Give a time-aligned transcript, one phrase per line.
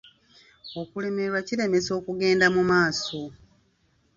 [0.81, 3.21] Okulemererwa kiremesa okugenda mu maaso.